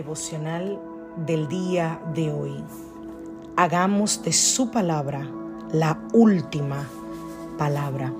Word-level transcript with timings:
Devocional 0.00 0.80
del 1.26 1.46
día 1.46 2.00
de 2.14 2.32
hoy. 2.32 2.64
Hagamos 3.56 4.22
de 4.22 4.32
su 4.32 4.70
palabra 4.70 5.28
la 5.72 6.00
última 6.14 6.88
palabra. 7.58 8.10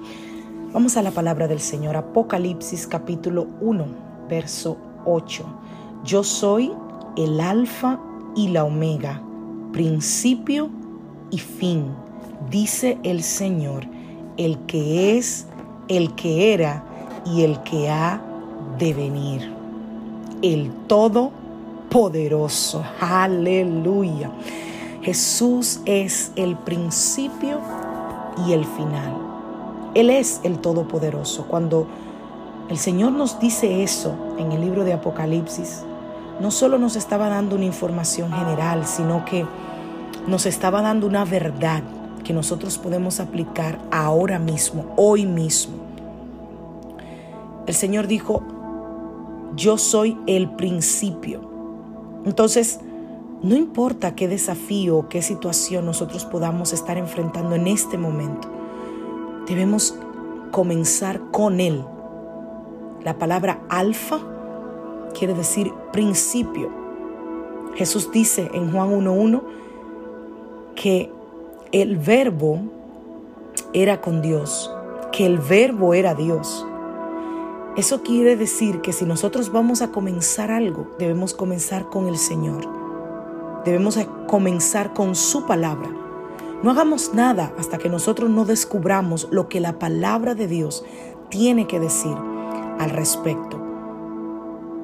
Vamos 0.75 0.99
a 0.99 1.03
la 1.03 1.11
palabra 1.11 1.49
del 1.49 1.61
Señor, 1.61 1.97
Apocalipsis 1.97 2.87
capítulo 2.87 3.47
1, 3.63 3.87
verso 4.29 4.77
8. 5.07 5.43
Yo 6.05 6.23
soy 6.23 6.71
el 7.17 7.41
alfa 7.41 7.99
y 8.37 8.49
la 8.49 8.65
omega, 8.65 9.23
principio 9.73 10.69
y 11.31 11.39
fin, 11.39 11.87
dice 12.51 12.99
el 13.05 13.23
Señor, 13.23 13.87
el 14.37 14.59
que 14.67 15.17
es, 15.17 15.47
el 15.89 16.15
que 16.15 16.53
era 16.53 16.85
y 17.25 17.43
el 17.45 17.59
que 17.63 17.89
ha 17.89 18.21
de 18.79 18.93
venir, 18.93 19.51
el 20.43 20.71
todo 20.87 21.41
poderoso. 21.91 22.83
Aleluya. 23.01 24.31
Jesús 25.03 25.81
es 25.85 26.33
el 26.37 26.57
principio 26.57 27.61
y 28.47 28.53
el 28.53 28.65
final. 28.65 29.17
Él 29.95 30.09
es 30.09 30.41
el 30.45 30.61
Todopoderoso. 30.61 31.47
Cuando 31.47 31.87
el 32.69 32.79
Señor 32.79 33.13
nos 33.13 33.41
dice 33.41 33.83
eso 33.83 34.15
en 34.39 34.53
el 34.53 34.61
libro 34.61 34.85
de 34.85 34.93
Apocalipsis, 34.93 35.83
no 36.41 36.51
solo 36.51 36.79
nos 36.79 36.97
estaba 36.97 37.29
dando 37.29 37.57
una 37.57 37.65
información 37.65 38.33
general, 38.33 38.87
sino 38.87 39.25
que 39.25 39.45
nos 40.27 40.47
estaba 40.47 40.81
dando 40.81 41.07
una 41.07 41.25
verdad 41.25 41.83
que 42.25 42.33
nosotros 42.33 42.79
podemos 42.79 43.19
aplicar 43.21 43.81
ahora 43.91 44.39
mismo, 44.39 44.87
hoy 44.97 45.27
mismo. 45.27 45.75
El 47.67 47.75
Señor 47.75 48.07
dijo, 48.07 48.43
yo 49.57 49.77
soy 49.77 50.17
el 50.27 50.51
principio 50.51 51.50
entonces, 52.25 52.81
no 53.43 53.57
importa 53.57 54.15
qué 54.15 54.29
desafío 54.29 54.99
o 54.99 55.09
qué 55.09 55.23
situación 55.23 55.87
nosotros 55.87 56.25
podamos 56.25 56.73
estar 56.73 56.99
enfrentando 56.99 57.55
en 57.55 57.67
este 57.67 57.97
momento, 57.97 58.49
debemos 59.47 59.95
comenzar 60.51 61.21
con 61.31 61.61
Él. 61.61 61.85
La 63.03 63.19
palabra 63.19 63.63
alfa 63.69 64.19
quiere 65.19 65.35
decir 65.35 65.73
principio. 65.93 66.71
Jesús 67.75 68.11
dice 68.13 68.51
en 68.53 68.73
Juan 68.73 68.91
1.1 68.91 69.43
que 70.75 71.11
el 71.73 71.97
verbo 71.97 72.61
era 73.73 74.01
con 74.01 74.21
Dios, 74.23 74.71
que 75.13 75.25
el 75.25 75.39
verbo 75.39 75.95
era 75.95 76.15
Dios. 76.15 76.67
Eso 77.81 78.03
quiere 78.03 78.37
decir 78.37 78.83
que 78.83 78.93
si 78.93 79.07
nosotros 79.07 79.53
vamos 79.53 79.81
a 79.81 79.91
comenzar 79.91 80.51
algo, 80.51 80.95
debemos 80.99 81.33
comenzar 81.33 81.89
con 81.89 82.09
el 82.09 82.19
Señor. 82.19 82.69
Debemos 83.65 83.99
comenzar 84.27 84.93
con 84.93 85.15
su 85.15 85.47
palabra. 85.47 85.89
No 86.63 86.73
hagamos 86.73 87.15
nada 87.15 87.55
hasta 87.59 87.79
que 87.79 87.89
nosotros 87.89 88.29
no 88.29 88.45
descubramos 88.45 89.29
lo 89.31 89.49
que 89.49 89.61
la 89.61 89.79
palabra 89.79 90.35
de 90.35 90.47
Dios 90.47 90.85
tiene 91.31 91.67
que 91.67 91.81
decir 91.81 92.15
al 92.79 92.91
respecto. 92.91 93.59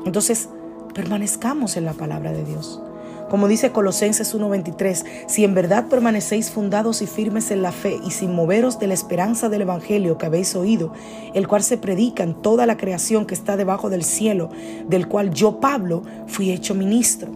Entonces, 0.06 0.48
permanezcamos 0.94 1.76
en 1.76 1.84
la 1.84 1.92
palabra 1.92 2.32
de 2.32 2.44
Dios. 2.44 2.80
Como 3.28 3.48
dice 3.48 3.72
Colosenses 3.72 4.34
1:23, 4.34 5.04
si 5.26 5.44
en 5.44 5.54
verdad 5.54 5.88
permanecéis 5.88 6.50
fundados 6.50 7.02
y 7.02 7.06
firmes 7.06 7.50
en 7.50 7.60
la 7.60 7.72
fe 7.72 7.98
y 8.06 8.12
sin 8.12 8.34
moveros 8.34 8.78
de 8.78 8.86
la 8.86 8.94
esperanza 8.94 9.48
del 9.48 9.62
Evangelio 9.62 10.16
que 10.16 10.26
habéis 10.26 10.54
oído, 10.54 10.92
el 11.34 11.48
cual 11.48 11.64
se 11.64 11.76
predica 11.76 12.22
en 12.22 12.34
toda 12.34 12.66
la 12.66 12.76
creación 12.76 13.26
que 13.26 13.34
está 13.34 13.56
debajo 13.56 13.90
del 13.90 14.04
cielo, 14.04 14.50
del 14.88 15.08
cual 15.08 15.30
yo, 15.32 15.58
Pablo, 15.58 16.02
fui 16.28 16.50
hecho 16.50 16.74
ministro. 16.74 17.32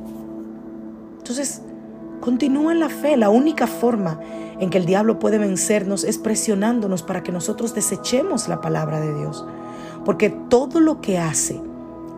Entonces, 1.19 1.63
continúa 2.21 2.73
en 2.73 2.81
la 2.81 2.89
fe. 2.89 3.17
La 3.17 3.31
única 3.31 3.67
forma 3.67 4.21
en 4.61 4.71
que 4.71 4.79
el 4.79 4.87
diablo 4.87 5.19
puede 5.19 5.39
vencernos 5.39 6.05
es 6.05 6.19
presionándonos 6.19 7.03
para 7.03 7.23
que 7.23 7.33
nosotros 7.33 7.75
desechemos 7.75 8.47
la 8.47 8.61
palabra 8.61 9.01
de 9.01 9.13
Dios. 9.15 9.45
Porque 10.05 10.31
todo 10.31 10.79
lo 10.79 11.01
que 11.01 11.19
hace, 11.19 11.61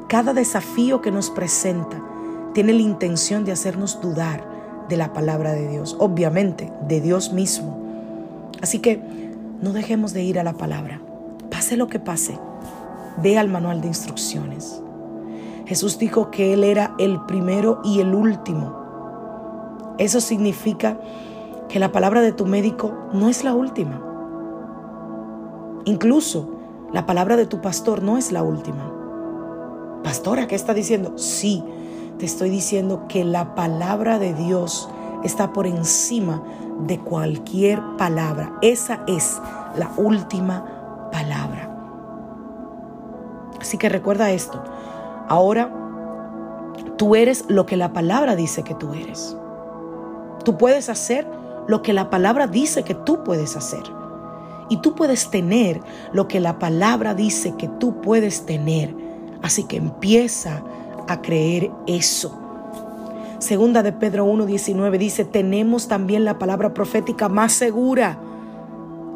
cada 0.08 0.34
desafío 0.34 1.00
que 1.00 1.10
nos 1.10 1.30
presenta, 1.30 2.02
tiene 2.54 2.72
la 2.72 2.82
intención 2.82 3.44
de 3.44 3.52
hacernos 3.52 4.00
dudar 4.00 4.44
de 4.88 4.96
la 4.96 5.12
palabra 5.12 5.52
de 5.52 5.68
Dios, 5.68 5.96
obviamente 5.98 6.72
de 6.86 7.00
Dios 7.00 7.32
mismo. 7.32 7.78
Así 8.60 8.78
que 8.78 9.02
no 9.60 9.72
dejemos 9.72 10.12
de 10.12 10.22
ir 10.22 10.38
a 10.38 10.44
la 10.44 10.54
palabra. 10.54 11.00
Pase 11.50 11.76
lo 11.76 11.88
que 11.88 11.98
pase, 11.98 12.38
ve 13.22 13.38
al 13.38 13.48
manual 13.48 13.80
de 13.80 13.88
instrucciones. 13.88 14.82
Jesús 15.66 15.98
dijo 15.98 16.30
que 16.30 16.52
Él 16.52 16.64
era 16.64 16.94
el 16.98 17.20
primero 17.24 17.80
y 17.84 18.00
el 18.00 18.14
último. 18.14 19.94
Eso 19.98 20.20
significa 20.20 20.98
que 21.68 21.78
la 21.78 21.92
palabra 21.92 22.20
de 22.20 22.32
tu 22.32 22.46
médico 22.46 22.92
no 23.12 23.28
es 23.28 23.44
la 23.44 23.54
última. 23.54 24.02
Incluso 25.84 26.48
la 26.92 27.06
palabra 27.06 27.36
de 27.36 27.46
tu 27.46 27.60
pastor 27.60 28.02
no 28.02 28.18
es 28.18 28.32
la 28.32 28.42
última. 28.42 28.92
Pastora, 30.02 30.46
¿qué 30.46 30.54
está 30.54 30.74
diciendo? 30.74 31.16
Sí, 31.16 31.64
te 32.18 32.26
estoy 32.26 32.50
diciendo 32.50 33.06
que 33.08 33.24
la 33.24 33.54
palabra 33.54 34.18
de 34.18 34.34
Dios 34.34 34.88
está 35.24 35.52
por 35.52 35.66
encima 35.66 36.42
de 36.86 36.98
cualquier 36.98 37.80
palabra. 37.96 38.52
Esa 38.62 39.00
es 39.06 39.40
la 39.76 39.90
última 39.96 41.08
palabra. 41.12 41.68
Así 43.60 43.78
que 43.78 43.88
recuerda 43.88 44.30
esto. 44.30 44.62
Ahora 45.28 45.72
tú 46.96 47.14
eres 47.14 47.44
lo 47.48 47.66
que 47.66 47.76
la 47.76 47.92
palabra 47.92 48.36
dice 48.36 48.62
que 48.62 48.74
tú 48.74 48.92
eres. 48.92 49.36
Tú 50.44 50.58
puedes 50.58 50.88
hacer 50.88 51.26
lo 51.68 51.82
que 51.82 51.92
la 51.92 52.10
palabra 52.10 52.46
dice 52.46 52.82
que 52.82 52.94
tú 52.94 53.22
puedes 53.24 53.56
hacer. 53.56 53.82
Y 54.68 54.78
tú 54.78 54.94
puedes 54.94 55.30
tener 55.30 55.80
lo 56.12 56.28
que 56.28 56.40
la 56.40 56.58
palabra 56.58 57.14
dice 57.14 57.54
que 57.56 57.68
tú 57.68 58.00
puedes 58.00 58.46
tener. 58.46 58.94
Así 59.42 59.64
que 59.64 59.76
empieza 59.76 60.62
creer 61.20 61.70
eso. 61.86 62.38
Segunda 63.42 63.82
de 63.82 63.92
Pedro 63.92 64.24
1.19 64.26 64.98
dice, 64.98 65.24
tenemos 65.24 65.88
también 65.88 66.24
la 66.24 66.38
palabra 66.38 66.72
profética 66.74 67.28
más 67.28 67.52
segura. 67.52 68.18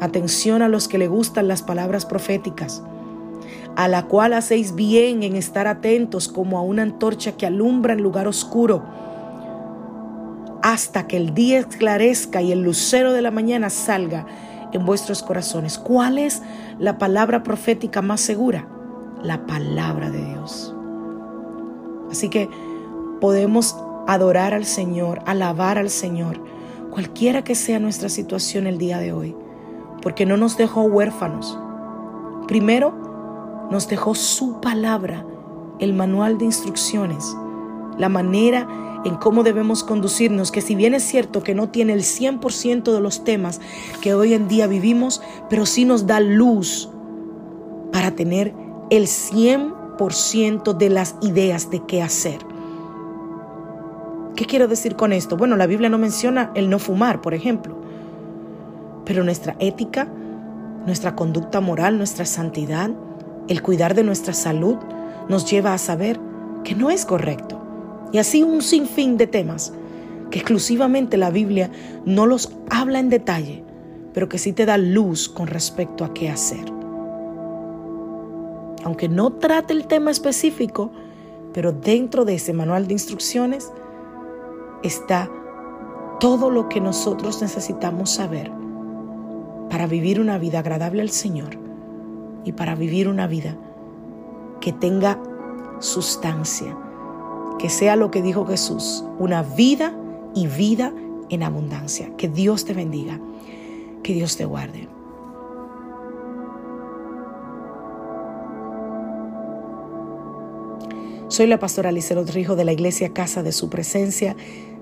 Atención 0.01 0.61
a 0.61 0.67
los 0.67 0.89
que 0.89 0.97
le 0.97 1.07
gustan 1.07 1.47
las 1.47 1.63
palabras 1.63 2.05
proféticas, 2.05 2.83
a 3.77 3.87
la 3.87 4.03
cual 4.03 4.33
hacéis 4.33 4.75
bien 4.75 5.23
en 5.23 5.37
estar 5.37 5.65
atentos 5.65 6.27
como 6.27 6.57
a 6.57 6.61
una 6.61 6.83
antorcha 6.83 7.37
que 7.37 7.45
alumbra 7.45 7.93
en 7.93 8.03
lugar 8.03 8.27
oscuro, 8.27 8.83
hasta 10.61 11.07
que 11.07 11.15
el 11.15 11.33
día 11.33 11.59
esclarezca 11.59 12.41
y 12.41 12.51
el 12.51 12.63
lucero 12.63 13.13
de 13.13 13.21
la 13.21 13.31
mañana 13.31 13.69
salga 13.69 14.25
en 14.73 14.85
vuestros 14.85 15.23
corazones. 15.23 15.77
¿Cuál 15.77 16.17
es 16.17 16.41
la 16.79 16.97
palabra 16.97 17.43
profética 17.43 18.01
más 18.01 18.19
segura? 18.19 18.67
La 19.23 19.45
palabra 19.45 20.09
de 20.09 20.23
Dios. 20.23 20.76
Así 22.11 22.29
que 22.29 22.49
podemos 23.19 23.75
adorar 24.07 24.53
al 24.53 24.65
Señor, 24.65 25.19
alabar 25.25 25.77
al 25.77 25.89
Señor, 25.89 26.39
cualquiera 26.91 27.43
que 27.43 27.55
sea 27.55 27.79
nuestra 27.79 28.09
situación 28.09 28.67
el 28.67 28.77
día 28.77 28.99
de 28.99 29.11
hoy, 29.11 29.35
porque 30.01 30.25
no 30.25 30.37
nos 30.37 30.57
dejó 30.57 30.83
huérfanos. 30.83 31.59
Primero, 32.47 33.67
nos 33.69 33.87
dejó 33.87 34.15
su 34.15 34.61
palabra, 34.61 35.25
el 35.79 35.93
manual 35.93 36.37
de 36.37 36.45
instrucciones, 36.45 37.35
la 37.97 38.09
manera 38.09 38.67
en 39.05 39.15
cómo 39.15 39.43
debemos 39.43 39.83
conducirnos, 39.83 40.51
que 40.51 40.61
si 40.61 40.75
bien 40.75 40.93
es 40.93 41.03
cierto 41.03 41.43
que 41.43 41.53
no 41.53 41.69
tiene 41.69 41.93
el 41.93 42.01
100% 42.01 42.91
de 42.91 42.99
los 43.01 43.23
temas 43.23 43.61
que 44.01 44.13
hoy 44.13 44.33
en 44.33 44.47
día 44.47 44.67
vivimos, 44.67 45.21
pero 45.49 45.65
sí 45.65 45.85
nos 45.85 46.07
da 46.07 46.19
luz 46.19 46.89
para 47.91 48.11
tener 48.11 48.53
el 48.89 49.03
100% 49.03 49.76
de 49.97 50.89
las 50.89 51.15
ideas 51.21 51.69
de 51.71 51.83
qué 51.85 52.01
hacer. 52.01 52.39
¿Qué 54.35 54.45
quiero 54.45 54.67
decir 54.67 54.95
con 54.95 55.11
esto? 55.11 55.35
Bueno, 55.35 55.55
la 55.55 55.65
Biblia 55.65 55.89
no 55.89 55.97
menciona 55.97 56.51
el 56.53 56.69
no 56.69 56.77
fumar, 56.77 57.21
por 57.21 57.33
ejemplo, 57.33 57.75
pero 59.03 59.23
nuestra 59.23 59.55
ética, 59.59 60.07
nuestra 60.85 61.15
conducta 61.15 61.59
moral, 61.59 61.97
nuestra 61.97 62.25
santidad, 62.25 62.91
el 63.47 63.61
cuidar 63.61 63.95
de 63.95 64.03
nuestra 64.03 64.33
salud, 64.33 64.77
nos 65.27 65.49
lleva 65.49 65.73
a 65.73 65.77
saber 65.79 66.19
que 66.63 66.75
no 66.75 66.91
es 66.91 67.05
correcto. 67.05 67.59
Y 68.13 68.19
así 68.19 68.43
un 68.43 68.61
sinfín 68.61 69.17
de 69.17 69.27
temas 69.27 69.73
que 70.29 70.39
exclusivamente 70.39 71.17
la 71.17 71.31
Biblia 71.31 71.71
no 72.05 72.25
los 72.27 72.51
habla 72.69 72.99
en 72.99 73.09
detalle, 73.09 73.63
pero 74.13 74.29
que 74.29 74.37
sí 74.37 74.53
te 74.53 74.65
da 74.65 74.77
luz 74.77 75.29
con 75.29 75.47
respecto 75.47 76.05
a 76.05 76.13
qué 76.13 76.29
hacer. 76.29 76.76
Aunque 78.83 79.09
no 79.09 79.33
trate 79.33 79.73
el 79.73 79.87
tema 79.87 80.11
específico, 80.11 80.91
pero 81.53 81.71
dentro 81.71 82.25
de 82.25 82.35
ese 82.35 82.53
manual 82.53 82.87
de 82.87 82.93
instrucciones 82.93 83.71
está 84.83 85.29
todo 86.19 86.49
lo 86.49 86.69
que 86.69 86.81
nosotros 86.81 87.41
necesitamos 87.41 88.11
saber 88.11 88.51
para 89.69 89.87
vivir 89.87 90.19
una 90.19 90.37
vida 90.37 90.59
agradable 90.59 91.01
al 91.01 91.09
Señor 91.09 91.57
y 92.43 92.53
para 92.53 92.75
vivir 92.75 93.07
una 93.07 93.27
vida 93.27 93.57
que 94.61 94.73
tenga 94.73 95.19
sustancia, 95.79 96.77
que 97.59 97.69
sea 97.69 97.95
lo 97.95 98.11
que 98.11 98.21
dijo 98.21 98.45
Jesús, 98.45 99.03
una 99.19 99.43
vida 99.43 99.93
y 100.33 100.47
vida 100.47 100.93
en 101.29 101.43
abundancia. 101.43 102.15
Que 102.17 102.27
Dios 102.27 102.65
te 102.65 102.73
bendiga, 102.73 103.19
que 104.03 104.13
Dios 104.13 104.37
te 104.37 104.45
guarde. 104.45 104.87
Soy 111.29 111.45
la 111.47 111.59
pastora 111.59 111.89
Alicia 111.89 112.15
Rijo 112.15 112.55
de 112.55 112.63
la 112.63 112.71
iglesia 112.71 113.13
Casa 113.13 113.43
de 113.43 113.51
Su 113.51 113.69
Presencia 113.69 114.37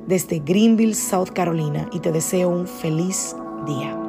desde 0.05 0.37
Greenville, 0.37 0.93
South 0.93 1.29
Carolina 1.33 1.89
y 1.91 2.01
te 2.01 2.11
deseo 2.11 2.49
un 2.49 2.67
feliz 2.67 3.35
día. 3.65 4.04